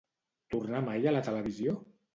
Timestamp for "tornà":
0.55-0.81